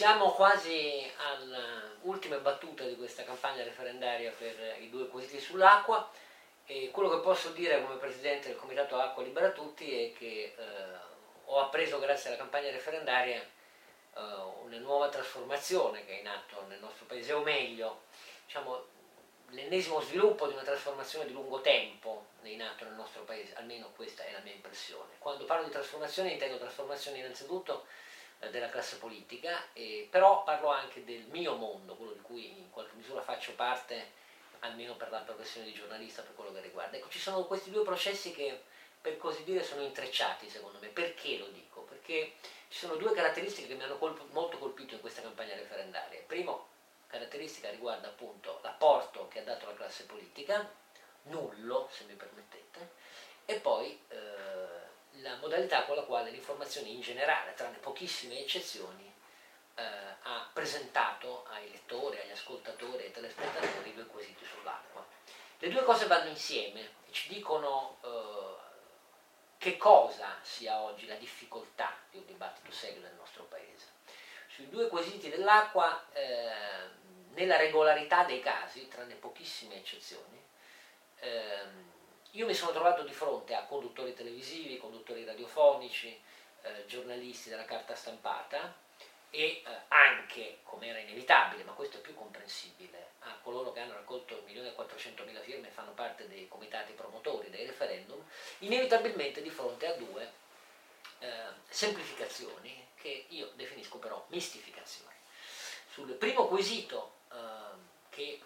siamo 0.00 0.32
quasi 0.32 1.12
alle 1.18 1.98
ultime 2.04 2.38
battute 2.38 2.88
di 2.88 2.96
questa 2.96 3.22
campagna 3.22 3.62
referendaria 3.62 4.32
per 4.32 4.78
i 4.80 4.88
due 4.88 5.08
quesiti 5.08 5.38
sull'acqua 5.38 6.10
e 6.64 6.88
quello 6.90 7.10
che 7.10 7.18
posso 7.18 7.50
dire 7.50 7.82
come 7.82 7.96
presidente 7.96 8.48
del 8.48 8.56
Comitato 8.56 8.98
Acqua 8.98 9.22
Libera 9.22 9.50
Tutti 9.50 9.92
è 9.92 10.16
che 10.16 10.54
eh, 10.56 10.62
ho 11.44 11.60
appreso 11.60 11.98
grazie 11.98 12.30
alla 12.30 12.38
campagna 12.38 12.70
referendaria 12.70 13.42
eh, 13.42 14.20
una 14.64 14.78
nuova 14.78 15.10
trasformazione 15.10 16.06
che 16.06 16.16
è 16.16 16.20
in 16.20 16.28
atto 16.28 16.64
nel 16.68 16.80
nostro 16.80 17.04
paese, 17.04 17.34
o 17.34 17.42
meglio, 17.42 18.04
diciamo, 18.46 18.82
l'ennesimo 19.50 20.00
sviluppo 20.00 20.46
di 20.46 20.54
una 20.54 20.62
trasformazione 20.62 21.26
di 21.26 21.34
lungo 21.34 21.60
tempo 21.60 22.28
in 22.44 22.62
atto 22.62 22.84
nel 22.84 22.94
nostro 22.94 23.24
paese, 23.24 23.54
almeno 23.56 23.90
questa 23.94 24.24
è 24.24 24.32
la 24.32 24.40
mia 24.40 24.54
impressione. 24.54 25.10
Quando 25.18 25.44
parlo 25.44 25.66
di 25.66 25.72
trasformazione 25.72 26.30
intendo 26.30 26.56
trasformazione 26.56 27.18
innanzitutto 27.18 27.84
della 28.48 28.70
classe 28.70 28.96
politica, 28.96 29.72
eh, 29.74 30.08
però 30.10 30.44
parlo 30.44 30.68
anche 30.68 31.04
del 31.04 31.26
mio 31.30 31.56
mondo, 31.56 31.94
quello 31.94 32.12
di 32.12 32.20
cui 32.20 32.58
in 32.58 32.70
qualche 32.70 32.94
misura 32.94 33.20
faccio 33.20 33.52
parte, 33.52 34.12
almeno 34.60 34.94
per 34.96 35.10
la 35.10 35.20
professione 35.20 35.66
di 35.66 35.72
giornalista, 35.74 36.22
per 36.22 36.34
quello 36.34 36.52
che 36.52 36.60
riguarda. 36.60 36.96
Ecco, 36.96 37.08
ci 37.10 37.18
sono 37.18 37.44
questi 37.44 37.70
due 37.70 37.84
processi 37.84 38.32
che 38.32 38.62
per 39.00 39.16
così 39.16 39.44
dire 39.44 39.62
sono 39.62 39.82
intrecciati 39.82 40.48
secondo 40.48 40.78
me. 40.78 40.88
Perché 40.88 41.38
lo 41.38 41.46
dico? 41.48 41.82
Perché 41.82 42.34
ci 42.68 42.78
sono 42.78 42.96
due 42.96 43.12
caratteristiche 43.12 43.68
che 43.68 43.74
mi 43.74 43.82
hanno 43.82 43.98
colp- 43.98 44.30
molto 44.30 44.58
colpito 44.58 44.94
in 44.94 45.00
questa 45.00 45.22
campagna 45.22 45.54
referendaria. 45.54 46.20
Primo, 46.26 46.68
caratteristica 47.06 47.70
riguarda 47.70 48.08
appunto 48.08 48.60
l'apporto 48.62 49.28
che 49.28 49.40
ha 49.40 49.44
dato 49.44 49.66
la 49.66 49.74
classe 49.74 50.04
politica, 50.04 50.70
nullo 51.22 51.88
se 51.92 52.04
mi 52.04 52.14
permettete, 52.14 52.90
e 53.44 53.58
poi 53.58 53.98
eh, 54.08 54.59
la 55.22 55.36
modalità 55.36 55.84
con 55.84 55.96
la 55.96 56.02
quale 56.02 56.30
l'informazione 56.30 56.88
in 56.88 57.00
generale, 57.00 57.54
tranne 57.54 57.78
pochissime 57.78 58.38
eccezioni, 58.38 59.12
eh, 59.74 59.82
ha 59.82 60.48
presentato 60.52 61.46
ai 61.50 61.70
lettori, 61.70 62.18
agli 62.18 62.30
ascoltatori, 62.30 63.04
ai 63.04 63.10
telespettatori 63.10 63.90
i 63.90 63.94
due 63.94 64.06
quesiti 64.06 64.44
sull'acqua. 64.44 65.06
Le 65.58 65.68
due 65.68 65.82
cose 65.82 66.06
vanno 66.06 66.30
insieme 66.30 66.80
e 67.06 67.12
ci 67.12 67.28
dicono 67.28 67.98
eh, 68.02 68.68
che 69.58 69.76
cosa 69.76 70.38
sia 70.42 70.80
oggi 70.80 71.06
la 71.06 71.16
difficoltà 71.16 71.94
di 72.10 72.18
un 72.18 72.26
dibattito 72.26 72.72
serio 72.72 73.02
nel 73.02 73.14
nostro 73.14 73.44
paese. 73.44 73.98
Sui 74.48 74.68
due 74.68 74.88
quesiti 74.88 75.28
dell'acqua, 75.28 76.06
eh, 76.12 76.98
nella 77.34 77.56
regolarità 77.56 78.24
dei 78.24 78.40
casi, 78.40 78.88
tranne 78.88 79.14
pochissime 79.14 79.76
eccezioni, 79.76 80.39
io 82.32 82.46
mi 82.46 82.54
sono 82.54 82.72
trovato 82.72 83.02
di 83.02 83.12
fronte 83.12 83.54
a 83.54 83.64
conduttori 83.64 84.14
televisivi, 84.14 84.78
conduttori 84.78 85.24
radiofonici, 85.24 86.18
eh, 86.62 86.84
giornalisti 86.86 87.48
della 87.48 87.64
carta 87.64 87.94
stampata 87.94 88.74
e 89.30 89.42
eh, 89.44 89.64
anche, 89.88 90.58
come 90.62 90.88
era 90.88 90.98
inevitabile, 90.98 91.64
ma 91.64 91.72
questo 91.72 91.96
è 91.96 92.00
più 92.00 92.14
comprensibile, 92.14 93.12
a 93.20 93.36
coloro 93.42 93.72
che 93.72 93.80
hanno 93.80 93.94
raccolto 93.94 94.44
1.400.000 94.46 95.40
firme 95.40 95.68
e 95.68 95.70
fanno 95.70 95.92
parte 95.92 96.28
dei 96.28 96.46
comitati 96.48 96.92
promotori 96.92 97.50
dei 97.50 97.66
referendum, 97.66 98.22
inevitabilmente 98.58 99.42
di 99.42 99.50
fronte 99.50 99.86
a 99.86 99.94
due 99.94 100.32
eh, 101.18 101.28
semplificazioni 101.68 102.88
che 102.94 103.26
io 103.28 103.50
definisco 103.54 103.98
però 103.98 104.24
mistificazioni. 104.28 105.14
Sul 105.90 106.12
primo 106.12 106.46
quesito 106.46 107.14
eh, 107.32 107.36
che 108.10 108.40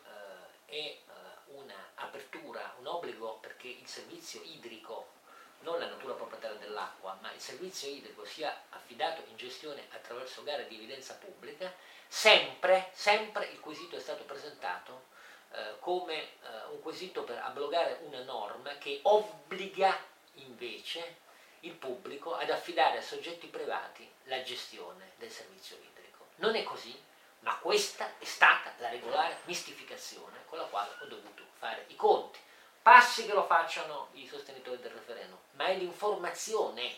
eh, 0.67 0.67
è 0.67 0.99
un'apertura, 1.47 2.75
un 2.79 2.87
obbligo 2.87 3.39
perché 3.65 3.81
il 3.81 3.89
servizio 3.89 4.43
idrico, 4.43 5.13
non 5.61 5.79
la 5.79 5.87
natura 5.87 6.13
proprietaria 6.13 6.59
dell'acqua, 6.59 7.17
ma 7.23 7.33
il 7.33 7.41
servizio 7.41 7.89
idrico 7.89 8.27
sia 8.27 8.55
affidato 8.69 9.23
in 9.29 9.37
gestione 9.37 9.87
attraverso 9.91 10.43
gare 10.43 10.67
di 10.69 10.75
evidenza 10.75 11.15
pubblica, 11.15 11.73
sempre, 12.07 12.91
sempre 12.93 13.47
il 13.47 13.61
quesito 13.61 13.97
è 13.97 14.01
stato 14.01 14.25
presentato 14.25 15.07
eh, 15.53 15.77
come 15.81 16.15
eh, 16.15 16.29
un 16.73 16.83
quesito 16.83 17.25
per 17.25 17.39
abrogare 17.39 18.01
una 18.03 18.23
norma 18.23 18.77
che 18.77 19.01
obbliga 19.05 19.97
invece 20.35 21.23
il 21.61 21.73
pubblico 21.73 22.35
ad 22.35 22.51
affidare 22.51 22.99
a 22.99 23.03
soggetti 23.03 23.47
privati 23.47 24.07
la 24.25 24.43
gestione 24.43 25.13
del 25.17 25.31
servizio 25.31 25.77
idrico. 25.77 26.27
Non 26.37 26.55
è 26.55 26.63
così, 26.65 26.95
ma 27.41 27.57
questa 27.57 28.19
è 28.19 28.25
stata 28.25 28.75
la 28.77 28.91
regolare 28.91 29.39
mistificazione 29.45 30.45
con 30.45 30.59
la 30.59 30.65
quale 30.65 30.91
ho 31.01 31.07
dovuto 31.07 31.45
fare 31.57 31.87
i 31.89 31.97
conti. 31.97 32.43
Passi 32.85 33.25
che 33.25 33.33
lo 33.33 33.45
facciano 33.45 34.09
i 34.13 34.29
sostenitori 34.29 34.79
del 34.79 34.91
referendum, 34.91 35.39
ma 35.53 35.69
è 35.69 35.75
l'informazione 35.75 36.95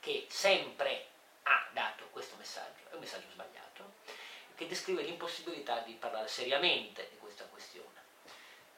che 0.00 0.26
sempre 0.28 1.06
ha 1.44 1.68
dato 1.72 2.08
questo 2.10 2.34
messaggio, 2.34 2.90
è 2.90 2.94
un 2.94 2.98
messaggio 2.98 3.30
sbagliato, 3.30 3.92
che 4.56 4.66
descrive 4.66 5.02
l'impossibilità 5.02 5.82
di 5.82 5.92
parlare 5.92 6.26
seriamente 6.26 7.10
di 7.10 7.18
questa 7.18 7.44
questione. 7.44 8.00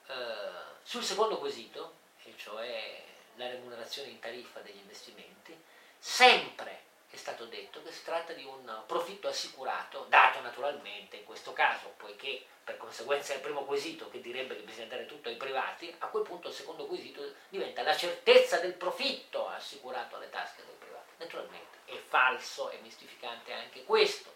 Uh, 0.08 0.76
sul 0.82 1.02
secondo 1.02 1.38
quesito, 1.38 1.94
e 2.22 2.34
cioè 2.36 3.02
la 3.36 3.48
remunerazione 3.48 4.10
in 4.10 4.18
tariffa 4.18 4.60
degli 4.60 4.76
investimenti, 4.76 5.58
sempre 5.98 6.82
è 7.08 7.16
stato 7.16 7.46
detto 7.46 7.82
che 7.82 7.92
si 7.92 8.02
tratta 8.32 8.34
di 8.34 8.44
un 8.44 8.82
profitto 8.86 9.28
assicurato, 9.28 10.06
dato 10.08 10.40
naturalmente 10.40 11.16
in 11.16 11.24
questo 11.24 11.52
caso, 11.52 11.92
poiché 11.96 12.44
per 12.64 12.76
conseguenza 12.76 13.32
del 13.32 13.42
primo 13.42 13.64
quesito 13.64 14.08
che 14.08 14.20
direbbe 14.20 14.56
che 14.56 14.62
bisogna 14.62 14.86
dare 14.86 15.06
tutto 15.06 15.28
ai 15.28 15.36
privati, 15.36 15.94
a 15.98 16.06
quel 16.06 16.22
punto 16.22 16.48
il 16.48 16.54
secondo 16.54 16.86
quesito 16.86 17.34
diventa 17.48 17.82
la 17.82 17.96
certezza 17.96 18.58
del 18.58 18.74
profitto 18.74 19.48
assicurato 19.48 20.16
alle 20.16 20.30
tasche 20.30 20.64
dei 20.64 20.74
privati. 20.78 21.12
Naturalmente 21.18 21.78
è 21.84 21.96
falso, 21.96 22.70
è 22.70 22.78
mistificante 22.78 23.52
anche 23.52 23.84
questo, 23.84 24.34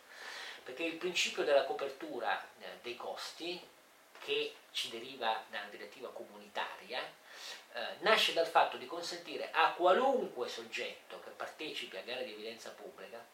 perché 0.63 0.84
il 0.84 0.97
principio 0.97 1.45
della 1.45 1.65
copertura 1.65 2.47
eh, 2.59 2.78
dei 2.83 2.97
costi, 2.97 3.75
che 4.19 4.55
ci 4.73 4.91
deriva 4.91 5.45
dalla 5.49 5.69
direttiva 5.69 6.09
comunitaria, 6.11 7.01
eh, 7.73 7.97
nasce 8.01 8.33
dal 8.33 8.47
fatto 8.47 8.77
di 8.77 8.87
consentire 8.87 9.51
a 9.53 9.73
qualunque 9.73 10.49
soggetto 10.49 11.21
che 11.21 11.31
partecipi 11.31 11.97
a 11.97 12.03
gare 12.03 12.25
di 12.25 12.33
evidenza 12.33 12.71
pubblica, 12.71 13.25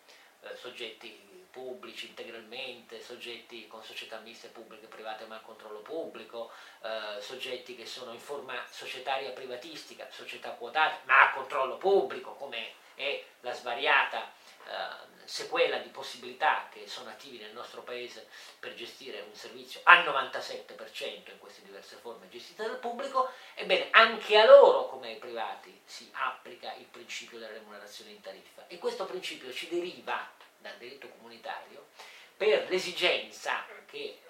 eh, 0.42 0.56
soggetti 0.56 1.30
pubblici 1.50 2.08
integralmente, 2.08 3.00
soggetti 3.00 3.66
con 3.66 3.82
società 3.82 4.18
miste 4.20 4.48
pubbliche 4.48 4.86
e 4.86 4.88
private 4.88 5.26
ma 5.26 5.36
a 5.36 5.40
controllo 5.40 5.80
pubblico, 5.80 6.50
eh, 6.82 7.20
soggetti 7.20 7.76
che 7.76 7.84
sono 7.84 8.12
in 8.12 8.18
forma 8.18 8.54
societaria 8.70 9.30
privatistica, 9.30 10.08
società 10.10 10.50
quotate 10.50 11.00
ma 11.04 11.28
a 11.28 11.32
controllo 11.32 11.76
pubblico, 11.76 12.34
come 12.34 12.72
è 12.94 13.22
la 13.40 13.52
svariata 13.52 14.32
eh, 14.66 15.11
sequela 15.24 15.78
di 15.78 15.88
possibilità 15.88 16.68
che 16.70 16.86
sono 16.86 17.10
attivi 17.10 17.38
nel 17.38 17.52
nostro 17.52 17.82
paese 17.82 18.28
per 18.58 18.74
gestire 18.74 19.20
un 19.20 19.34
servizio 19.34 19.80
al 19.84 20.04
97% 20.04 21.30
in 21.30 21.38
queste 21.38 21.62
diverse 21.62 21.96
forme 21.96 22.28
gestite 22.28 22.64
dal 22.64 22.78
pubblico, 22.78 23.30
ebbene 23.54 23.88
anche 23.90 24.38
a 24.38 24.46
loro 24.46 24.88
come 24.88 25.08
ai 25.08 25.16
privati 25.16 25.80
si 25.84 26.10
applica 26.12 26.72
il 26.74 26.86
principio 26.86 27.38
della 27.38 27.52
remunerazione 27.52 28.10
in 28.10 28.20
tariffa. 28.20 28.66
E 28.66 28.78
questo 28.78 29.04
principio 29.04 29.52
ci 29.52 29.68
deriva 29.68 30.30
dal 30.58 30.76
diritto 30.78 31.08
comunitario 31.08 31.88
per 32.36 32.68
l'esigenza 32.68 33.64
che 33.86 33.98
eh, 33.98 34.20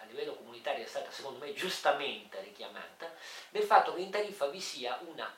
a 0.00 0.04
livello 0.06 0.34
comunitario 0.34 0.84
è 0.84 0.88
stata 0.88 1.10
secondo 1.10 1.44
me 1.44 1.52
giustamente 1.52 2.40
richiamata 2.40 3.12
del 3.50 3.62
fatto 3.62 3.94
che 3.94 4.00
in 4.00 4.10
tariffa 4.10 4.46
vi 4.46 4.60
sia 4.60 4.98
una 5.06 5.32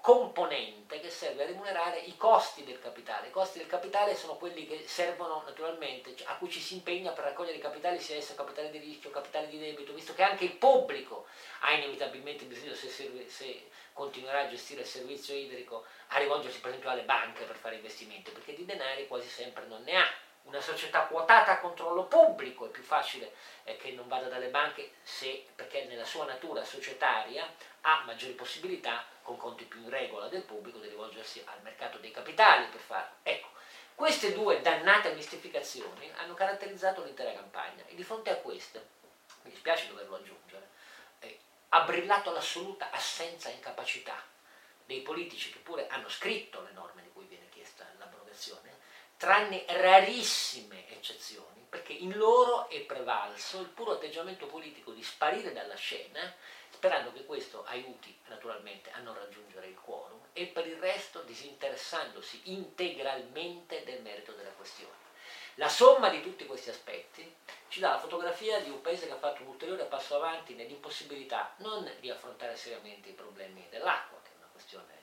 componente 0.00 1.00
che 1.00 1.10
serve 1.10 1.42
a 1.42 1.46
remunerare 1.46 1.98
i 1.98 2.16
costi 2.16 2.64
del 2.64 2.80
capitale. 2.80 3.28
I 3.28 3.30
costi 3.30 3.58
del 3.58 3.66
capitale 3.66 4.16
sono 4.16 4.36
quelli 4.36 4.66
che 4.66 4.84
servono 4.86 5.42
naturalmente, 5.44 6.14
a 6.24 6.36
cui 6.36 6.50
ci 6.50 6.60
si 6.60 6.74
impegna 6.74 7.12
per 7.12 7.24
raccogliere 7.24 7.58
i 7.58 7.60
capitali, 7.60 8.00
sia 8.00 8.16
esso 8.16 8.34
capitale 8.34 8.70
di 8.70 8.78
rischio, 8.78 9.10
capitale 9.10 9.48
di 9.48 9.58
debito, 9.58 9.92
visto 9.92 10.14
che 10.14 10.22
anche 10.22 10.44
il 10.44 10.56
pubblico 10.56 11.26
ha 11.60 11.72
inevitabilmente 11.72 12.44
bisogno, 12.44 12.74
se, 12.74 12.88
serve, 12.88 13.28
se 13.28 13.68
continuerà 13.92 14.40
a 14.40 14.48
gestire 14.48 14.80
il 14.80 14.86
servizio 14.86 15.34
idrico, 15.34 15.84
a 16.08 16.18
rivolgersi 16.18 16.60
per 16.60 16.70
esempio 16.70 16.90
alle 16.90 17.02
banche 17.02 17.44
per 17.44 17.56
fare 17.56 17.76
investimenti, 17.76 18.30
perché 18.30 18.54
di 18.54 18.64
denari 18.64 19.06
quasi 19.06 19.28
sempre 19.28 19.66
non 19.66 19.82
ne 19.82 19.96
ha 19.96 20.06
una 20.44 20.60
società 20.60 21.02
quotata 21.02 21.52
a 21.52 21.58
controllo 21.58 22.04
pubblico 22.06 22.66
è 22.66 22.70
più 22.70 22.82
facile 22.82 23.32
eh, 23.64 23.76
che 23.76 23.92
non 23.92 24.08
vada 24.08 24.28
dalle 24.28 24.48
banche 24.48 24.92
se, 25.02 25.46
perché 25.54 25.84
nella 25.84 26.04
sua 26.04 26.24
natura 26.24 26.64
societaria 26.64 27.46
ha 27.82 28.02
maggiori 28.04 28.32
possibilità 28.32 29.04
con 29.22 29.36
conti 29.36 29.64
più 29.64 29.80
in 29.80 29.90
regola 29.90 30.28
del 30.28 30.42
pubblico 30.42 30.78
di 30.78 30.88
rivolgersi 30.88 31.42
al 31.46 31.62
mercato 31.62 31.98
dei 31.98 32.10
capitali 32.10 32.66
per 32.66 32.80
farlo. 32.80 33.14
Ecco, 33.22 33.48
queste 33.94 34.32
due 34.32 34.60
dannate 34.60 35.12
mistificazioni 35.12 36.10
hanno 36.16 36.34
caratterizzato 36.34 37.04
l'intera 37.04 37.32
campagna 37.32 37.84
e 37.86 37.94
di 37.94 38.02
fronte 38.02 38.30
a 38.30 38.36
queste, 38.36 38.88
mi 39.42 39.50
dispiace 39.50 39.88
doverlo 39.88 40.16
aggiungere, 40.16 40.68
eh, 41.20 41.38
ha 41.70 41.82
brillato 41.82 42.32
l'assoluta 42.32 42.90
assenza 42.90 43.48
e 43.48 43.54
incapacità 43.54 44.22
dei 44.84 45.02
politici 45.02 45.52
che 45.52 45.58
pure 45.58 45.86
hanno 45.88 46.08
scritto 46.08 46.62
le 46.62 46.72
norme 46.72 47.02
di 47.02 47.10
cui 47.12 47.26
viene 47.26 47.48
chiesta 47.50 47.86
l'abrogazione 47.98 48.78
tranne 49.20 49.66
rarissime 49.68 50.88
eccezioni, 50.88 51.66
perché 51.68 51.92
in 51.92 52.16
loro 52.16 52.70
è 52.70 52.80
prevalso 52.80 53.60
il 53.60 53.68
puro 53.68 53.92
atteggiamento 53.92 54.46
politico 54.46 54.92
di 54.92 55.02
sparire 55.02 55.52
dalla 55.52 55.74
scena, 55.74 56.34
sperando 56.80 57.12
che 57.12 57.26
questo 57.26 57.62
aiuti 57.66 58.18
naturalmente 58.28 58.90
a 58.92 59.00
non 59.00 59.14
raggiungere 59.14 59.66
il 59.66 59.78
quorum, 59.78 60.18
e 60.32 60.46
per 60.46 60.66
il 60.66 60.76
resto 60.76 61.20
disinteressandosi 61.20 62.40
integralmente 62.44 63.84
del 63.84 64.00
merito 64.00 64.32
della 64.32 64.48
questione. 64.52 64.96
La 65.56 65.68
somma 65.68 66.08
di 66.08 66.22
tutti 66.22 66.46
questi 66.46 66.70
aspetti 66.70 67.34
ci 67.68 67.80
dà 67.80 67.90
la 67.90 67.98
fotografia 67.98 68.60
di 68.60 68.70
un 68.70 68.80
paese 68.80 69.06
che 69.06 69.12
ha 69.12 69.18
fatto 69.18 69.42
un 69.42 69.48
ulteriore 69.48 69.84
passo 69.84 70.16
avanti 70.16 70.54
nell'impossibilità 70.54 71.52
non 71.58 71.86
di 72.00 72.08
affrontare 72.08 72.56
seriamente 72.56 73.10
i 73.10 73.12
problemi 73.12 73.66
dell'acqua, 73.68 74.18
che 74.22 74.30
è 74.30 74.36
una 74.38 74.48
questione 74.50 74.94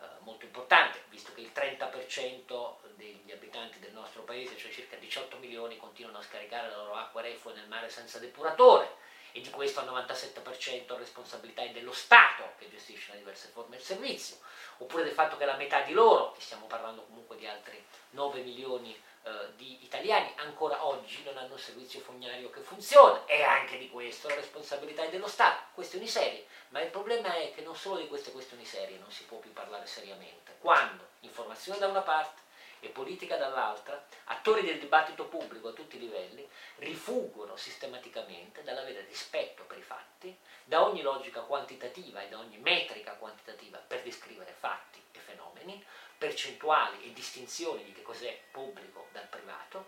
eh, 0.00 0.02
molto 0.18 0.44
importante, 0.44 1.04
visto 1.08 1.32
che 1.32 1.40
il 1.40 1.52
30% 1.54 2.96
degli 2.96 3.32
abitanti 3.32 3.78
del 3.78 3.94
nostro 3.94 4.24
paese, 4.24 4.58
cioè 4.58 4.70
circa 4.70 4.96
18 4.96 5.38
milioni, 5.38 5.78
continuano 5.78 6.18
a 6.18 6.22
scaricare 6.22 6.68
la 6.68 6.76
loro 6.76 6.96
acqua 6.96 7.22
reflua 7.22 7.54
nel 7.54 7.68
mare 7.68 7.88
senza 7.88 8.18
depuratore 8.18 9.03
e 9.36 9.40
di 9.40 9.50
questo 9.50 9.80
il 9.80 9.88
97% 9.88 10.96
responsabilità 10.96 11.62
è 11.62 11.70
dello 11.70 11.92
Stato 11.92 12.52
che 12.56 12.70
gestisce 12.70 13.10
le 13.10 13.18
diverse 13.18 13.48
forme 13.48 13.76
del 13.76 13.84
servizio, 13.84 14.36
oppure 14.78 15.02
del 15.02 15.12
fatto 15.12 15.36
che 15.36 15.44
la 15.44 15.56
metà 15.56 15.80
di 15.80 15.92
loro, 15.92 16.36
e 16.36 16.40
stiamo 16.40 16.66
parlando 16.66 17.02
comunque 17.02 17.34
di 17.34 17.44
altri 17.44 17.84
9 18.10 18.42
milioni 18.42 18.96
eh, 19.24 19.56
di 19.56 19.82
italiani, 19.82 20.32
ancora 20.36 20.86
oggi 20.86 21.24
non 21.24 21.36
hanno 21.36 21.54
un 21.54 21.58
servizio 21.58 21.98
fognario 21.98 22.48
che 22.50 22.60
funziona, 22.60 23.24
e 23.26 23.42
anche 23.42 23.76
di 23.76 23.90
questo 23.90 24.28
la 24.28 24.36
responsabilità 24.36 25.02
è 25.02 25.10
dello 25.10 25.26
Stato, 25.26 25.64
questioni 25.74 26.06
serie, 26.06 26.46
ma 26.68 26.80
il 26.80 26.90
problema 26.90 27.34
è 27.34 27.52
che 27.52 27.62
non 27.62 27.74
solo 27.74 27.96
di 27.96 28.06
queste 28.06 28.30
questioni 28.30 28.64
serie 28.64 28.98
non 28.98 29.10
si 29.10 29.24
può 29.24 29.38
più 29.38 29.52
parlare 29.52 29.86
seriamente, 29.86 30.54
quando 30.60 31.08
informazione 31.20 31.80
da 31.80 31.88
una 31.88 32.02
parte, 32.02 32.42
e 32.86 32.90
politica 32.90 33.36
dall'altra, 33.36 34.04
attori 34.24 34.62
del 34.62 34.78
dibattito 34.78 35.26
pubblico 35.26 35.68
a 35.68 35.72
tutti 35.72 35.96
i 35.96 36.00
livelli, 36.00 36.48
rifuggono 36.76 37.56
sistematicamente 37.56 38.62
dall'avere 38.62 39.04
rispetto 39.06 39.64
per 39.64 39.78
i 39.78 39.82
fatti, 39.82 40.36
da 40.64 40.84
ogni 40.84 41.02
logica 41.02 41.40
quantitativa 41.40 42.22
e 42.22 42.28
da 42.28 42.38
ogni 42.38 42.58
metrica 42.58 43.12
quantitativa 43.12 43.78
per 43.78 44.02
descrivere 44.02 44.54
fatti 44.58 45.02
e 45.12 45.18
fenomeni, 45.18 45.84
percentuali 46.16 47.04
e 47.04 47.12
distinzioni 47.12 47.84
di 47.84 47.92
che 47.92 48.02
cos'è 48.02 48.38
pubblico 48.50 49.08
dal 49.12 49.26
privato, 49.26 49.86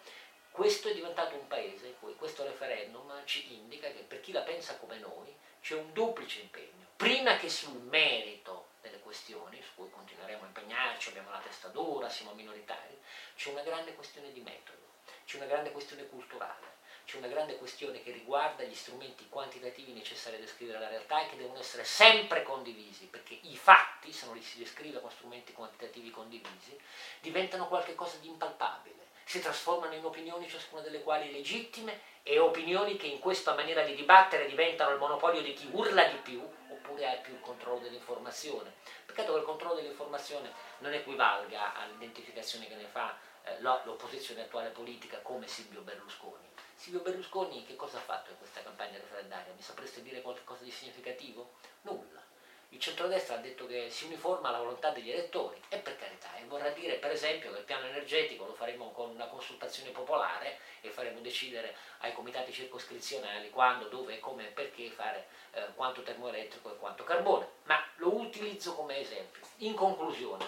questo 0.50 0.88
è 0.88 0.94
diventato 0.94 1.34
un 1.34 1.46
paese 1.48 1.88
in 1.88 1.98
cui 2.00 2.14
questo 2.16 2.42
referendum 2.44 3.12
ci 3.26 3.54
indica 3.54 3.90
che 3.90 4.00
per 4.00 4.20
chi 4.20 4.32
la 4.32 4.40
pensa 4.40 4.76
come 4.76 4.98
noi 4.98 5.34
c'è 5.60 5.74
un 5.74 5.92
duplice 5.92 6.40
impegno. 6.40 6.86
Prima 6.96 7.36
che 7.36 7.50
sul 7.50 7.78
merito 7.82 8.65
delle 8.86 9.00
questioni, 9.00 9.60
su 9.62 9.74
cui 9.74 9.90
continueremo 9.90 10.44
a 10.44 10.46
impegnarci, 10.46 11.10
abbiamo 11.10 11.30
la 11.30 11.38
testa 11.38 11.68
dura, 11.68 12.08
siamo 12.08 12.32
minoritari, 12.32 12.98
c'è 13.36 13.50
una 13.50 13.62
grande 13.62 13.94
questione 13.94 14.32
di 14.32 14.40
metodo, 14.40 14.84
c'è 15.24 15.36
una 15.36 15.46
grande 15.46 15.72
questione 15.72 16.06
culturale, 16.06 16.74
c'è 17.04 17.18
una 17.18 17.28
grande 17.28 17.56
questione 17.56 18.02
che 18.02 18.10
riguarda 18.10 18.64
gli 18.64 18.74
strumenti 18.74 19.28
quantitativi 19.28 19.92
necessari 19.92 20.36
a 20.36 20.40
descrivere 20.40 20.78
la 20.78 20.88
realtà 20.88 21.22
e 21.22 21.30
che 21.30 21.36
devono 21.36 21.60
essere 21.60 21.84
sempre 21.84 22.42
condivisi, 22.42 23.06
perché 23.06 23.38
i 23.42 23.56
fatti, 23.56 24.12
se 24.12 24.26
non 24.26 24.34
li 24.34 24.42
si 24.42 24.58
descrive 24.58 25.00
con 25.00 25.10
strumenti 25.10 25.52
quantitativi 25.52 26.10
condivisi, 26.10 26.78
diventano 27.20 27.68
qualcosa 27.68 28.16
di 28.18 28.28
impalpabile, 28.28 29.04
si 29.24 29.40
trasformano 29.40 29.94
in 29.94 30.04
opinioni, 30.04 30.48
ciascuna 30.48 30.82
delle 30.82 31.02
quali 31.02 31.32
legittime, 31.32 32.14
e 32.22 32.40
opinioni 32.40 32.96
che 32.96 33.06
in 33.06 33.20
questa 33.20 33.54
maniera 33.54 33.82
di 33.82 33.94
dibattere 33.94 34.48
diventano 34.48 34.90
il 34.90 34.98
monopolio 34.98 35.42
di 35.42 35.52
chi 35.52 35.68
urla 35.70 36.04
di 36.04 36.16
più 36.16 36.42
oppure 36.86 37.10
ha 37.10 37.16
più 37.16 37.34
il 37.34 37.40
controllo 37.40 37.80
dell'informazione. 37.80 38.72
Peccato 39.04 39.32
che 39.32 39.38
il 39.40 39.44
controllo 39.44 39.74
dell'informazione 39.74 40.52
non 40.78 40.92
equivalga 40.92 41.74
all'identificazione 41.74 42.68
che 42.68 42.76
ne 42.76 42.86
fa 42.86 43.18
eh, 43.42 43.60
l'opposizione 43.60 44.42
attuale 44.42 44.70
politica 44.70 45.18
come 45.18 45.48
Silvio 45.48 45.80
Berlusconi. 45.80 46.48
Silvio 46.76 47.00
Berlusconi 47.00 47.66
che 47.66 47.74
cosa 47.74 47.98
ha 47.98 48.02
fatto 48.02 48.30
in 48.30 48.38
questa 48.38 48.62
campagna 48.62 48.98
referendaria? 48.98 49.52
Mi 49.52 49.62
sapreste 49.62 50.02
dire 50.02 50.22
qualcosa 50.22 50.62
di 50.62 50.70
significativo? 50.70 51.54
Nulla. 51.82 52.22
Il 52.70 52.80
centrodestra 52.80 53.36
ha 53.36 53.38
detto 53.38 53.66
che 53.66 53.90
si 53.90 54.04
uniforma 54.04 54.48
alla 54.48 54.58
volontà 54.58 54.90
degli 54.90 55.10
elettori 55.10 55.60
e 55.68 55.78
per 55.78 55.96
carità, 55.96 56.15
vorrà 56.46 56.70
dire 56.70 56.94
per 56.94 57.10
esempio 57.10 57.52
che 57.52 57.58
il 57.58 57.64
piano 57.64 57.86
energetico 57.86 58.44
lo 58.44 58.54
faremo 58.54 58.90
con 58.92 59.10
una 59.10 59.26
consultazione 59.26 59.90
popolare 59.90 60.58
e 60.80 60.90
faremo 60.90 61.20
decidere 61.20 61.74
ai 61.98 62.12
comitati 62.12 62.52
circoscrizionali 62.52 63.50
quando, 63.50 63.88
dove, 63.88 64.18
come 64.18 64.48
e 64.48 64.50
perché 64.50 64.90
fare 64.90 65.26
eh, 65.52 65.66
quanto 65.74 66.02
termoelettrico 66.02 66.72
e 66.72 66.76
quanto 66.76 67.04
carbone, 67.04 67.48
ma 67.64 67.82
lo 67.96 68.14
utilizzo 68.14 68.74
come 68.74 68.98
esempio. 68.98 69.42
In 69.58 69.74
conclusione, 69.74 70.44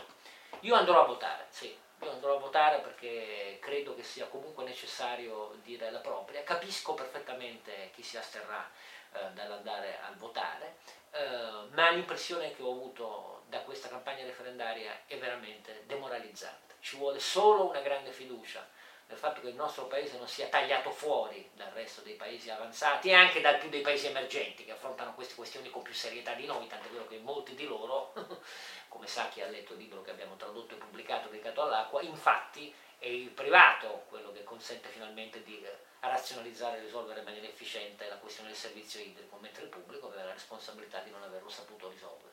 io 0.60 0.74
andrò 0.74 1.02
a 1.02 1.06
votare, 1.06 1.46
sì, 1.50 1.76
io 2.00 2.10
andrò 2.10 2.36
a 2.36 2.40
votare 2.40 2.78
perché 2.78 3.58
credo 3.60 3.94
che 3.94 4.02
sia 4.02 4.26
comunque 4.26 4.64
necessario 4.64 5.56
dire 5.62 5.90
la 5.90 5.98
propria, 5.98 6.42
capisco 6.44 6.94
perfettamente 6.94 7.90
chi 7.92 8.02
si 8.02 8.16
asterrà 8.16 8.70
eh, 9.12 9.32
dall'andare 9.34 9.98
a 10.00 10.12
votare, 10.16 10.76
eh, 11.10 11.68
ma 11.72 11.90
l'impressione 11.90 12.54
che 12.54 12.62
ho 12.62 12.70
avuto 12.70 13.42
da 13.48 13.60
questa 13.60 13.88
campagna 13.88 14.24
referendaria 14.24 14.92
è 15.06 15.18
veramente 15.18 15.84
demoralizzante. 15.86 16.74
Ci 16.80 16.96
vuole 16.96 17.18
solo 17.18 17.68
una 17.68 17.80
grande 17.80 18.12
fiducia 18.12 18.66
nel 19.08 19.16
fatto 19.16 19.40
che 19.40 19.48
il 19.48 19.54
nostro 19.54 19.86
paese 19.86 20.18
non 20.18 20.28
sia 20.28 20.48
tagliato 20.48 20.90
fuori 20.90 21.48
dal 21.54 21.70
resto 21.70 22.02
dei 22.02 22.14
paesi 22.14 22.50
avanzati 22.50 23.08
e 23.08 23.14
anche 23.14 23.40
dal 23.40 23.58
più 23.58 23.70
dei 23.70 23.80
paesi 23.80 24.06
emergenti 24.06 24.64
che 24.64 24.72
affrontano 24.72 25.14
queste 25.14 25.34
questioni 25.34 25.70
con 25.70 25.80
più 25.80 25.94
serietà 25.94 26.34
di 26.34 26.44
noi, 26.44 26.66
tant'è 26.66 26.88
vero 26.88 27.06
che 27.06 27.18
molti 27.18 27.54
di 27.54 27.64
loro, 27.64 28.12
come 28.88 29.06
sa 29.06 29.28
chi 29.28 29.42
ha 29.42 29.48
letto 29.48 29.72
il 29.72 29.78
libro 29.78 30.02
che 30.02 30.10
abbiamo 30.10 30.36
tradotto 30.36 30.74
e 30.74 30.78
pubblicato 30.78 31.28
dedicato 31.28 31.62
all'acqua, 31.62 32.00
infatti 32.02 32.74
è 32.98 33.06
il 33.06 33.30
privato 33.30 34.04
quello 34.08 34.32
che 34.32 34.42
consente 34.42 34.88
finalmente 34.88 35.42
di 35.42 35.62
eh, 35.62 35.78
razionalizzare 36.00 36.78
e 36.78 36.80
risolvere 36.80 37.20
in 37.20 37.24
maniera 37.24 37.46
efficiente 37.46 38.08
la 38.08 38.16
questione 38.16 38.50
del 38.50 38.58
servizio 38.58 39.00
idrico, 39.00 39.36
mentre 39.36 39.64
il 39.64 39.68
pubblico 39.68 40.08
aveva 40.08 40.24
la 40.24 40.32
responsabilità 40.32 41.00
di 41.00 41.10
non 41.10 41.22
averlo 41.22 41.48
saputo 41.48 41.88
risolvere. 41.88 42.32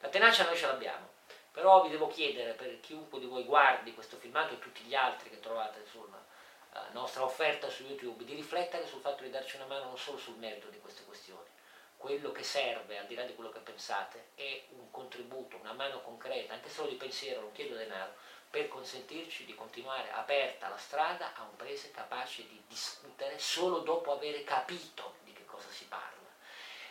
La 0.00 0.08
tenacia 0.08 0.44
noi 0.44 0.56
ce 0.56 0.66
l'abbiamo, 0.66 1.08
però 1.50 1.82
vi 1.82 1.90
devo 1.90 2.06
chiedere, 2.08 2.52
per 2.52 2.80
chiunque 2.80 3.18
di 3.18 3.26
voi 3.26 3.44
guardi 3.44 3.94
questo 3.94 4.16
filmato 4.16 4.54
e 4.54 4.58
tutti 4.58 4.82
gli 4.82 4.94
altri 4.94 5.30
che 5.30 5.40
trovate 5.40 5.84
sulla 5.86 6.22
uh, 6.72 6.78
nostra 6.92 7.24
offerta 7.24 7.70
su 7.70 7.84
YouTube, 7.84 8.24
di 8.24 8.34
riflettere 8.34 8.86
sul 8.86 9.00
fatto 9.00 9.22
di 9.22 9.30
darci 9.30 9.56
una 9.56 9.66
mano 9.66 9.84
non 9.86 9.98
solo 9.98 10.18
sul 10.18 10.36
merito 10.36 10.68
di 10.68 10.78
queste 10.78 11.04
questioni. 11.04 11.45
Quello 12.06 12.30
che 12.30 12.44
serve, 12.44 12.98
al 12.98 13.06
di 13.06 13.16
là 13.16 13.24
di 13.24 13.34
quello 13.34 13.50
che 13.50 13.58
pensate, 13.58 14.28
è 14.36 14.62
un 14.76 14.92
contributo, 14.92 15.56
una 15.56 15.72
mano 15.72 16.02
concreta, 16.02 16.54
anche 16.54 16.68
solo 16.68 16.88
di 16.88 16.94
pensiero, 16.94 17.40
non 17.40 17.50
chiedo 17.50 17.74
denaro, 17.74 18.12
per 18.48 18.68
consentirci 18.68 19.44
di 19.44 19.56
continuare 19.56 20.12
aperta 20.12 20.68
la 20.68 20.76
strada 20.76 21.34
a 21.34 21.42
un 21.42 21.56
paese 21.56 21.90
capace 21.90 22.46
di 22.46 22.62
discutere 22.68 23.40
solo 23.40 23.80
dopo 23.80 24.12
aver 24.12 24.44
capito 24.44 25.16
di 25.24 25.32
che 25.32 25.44
cosa 25.46 25.68
si 25.68 25.84
parla. 25.86 26.28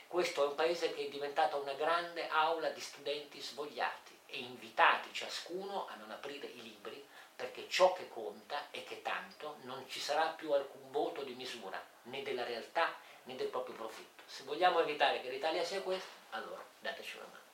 Questo 0.06 0.44
è 0.44 0.48
un 0.48 0.56
paese 0.56 0.94
che 0.94 1.06
è 1.06 1.08
diventato 1.08 1.62
una 1.62 1.76
grande 1.76 2.28
aula 2.28 2.68
di 2.72 2.82
studenti 2.82 3.40
svogliati 3.40 4.20
e 4.26 4.40
invitati 4.40 5.14
ciascuno 5.14 5.88
a 5.88 5.96
non 5.96 6.12
aprire 6.12 6.48
i 6.48 6.62
libri 6.62 7.02
perché 7.34 7.70
ciò 7.70 7.94
che 7.94 8.10
conta 8.10 8.68
è 8.70 8.84
che 8.84 9.02
tanto 9.02 9.60
non 9.62 9.88
ci 9.88 10.02
sarà 10.02 10.26
più 10.32 10.52
alcun 10.52 10.92
voto 10.92 11.24
di 11.24 11.36
misura 11.36 11.82
né 12.04 12.22
della 12.22 12.44
realtà 12.44 12.94
né 13.26 13.36
del 13.36 13.48
proprio 13.48 13.76
profitto. 13.76 14.24
Se 14.26 14.44
vogliamo 14.44 14.80
evitare 14.80 15.22
che 15.22 15.30
l'Italia 15.30 15.64
sia 15.64 15.82
questo, 15.82 16.10
allora 16.32 16.64
dateci 16.80 17.18
una 17.18 17.28
mano. 17.28 17.45